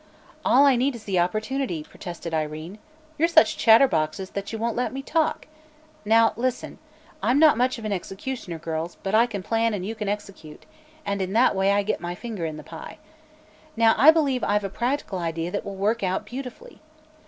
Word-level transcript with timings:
"All 0.43 0.65
I 0.65 0.77
need 0.77 0.95
is 0.95 1.03
the 1.03 1.19
opportunity," 1.19 1.83
protested 1.83 2.33
Irene. 2.33 2.79
"You're 3.19 3.27
such 3.27 3.55
chatterboxes 3.55 4.31
that 4.31 4.51
you 4.51 4.57
won't 4.57 4.75
let 4.75 4.91
me 4.93 5.03
talk! 5.03 5.45
Now 6.05 6.33
listen. 6.35 6.79
I'm 7.21 7.37
not 7.37 7.55
much 7.55 7.77
of 7.77 7.85
an 7.85 7.91
executioner, 7.93 8.57
girls, 8.57 8.97
but 9.03 9.13
I 9.13 9.27
can 9.27 9.43
plan 9.43 9.75
and 9.75 9.85
you 9.85 9.93
can 9.93 10.09
execute, 10.09 10.65
and 11.05 11.21
in 11.21 11.33
that 11.33 11.55
way 11.55 11.71
I 11.71 11.83
get 11.83 12.01
my 12.01 12.15
finger 12.15 12.45
in 12.47 12.57
the 12.57 12.63
pie. 12.63 12.97
Now, 13.77 13.93
I 13.95 14.09
believe 14.09 14.43
I've 14.43 14.63
a 14.63 14.69
practical 14.71 15.19
idea 15.19 15.51
that 15.51 15.63
will 15.63 15.75
work 15.75 16.01
out 16.01 16.25
beautifully. 16.25 16.81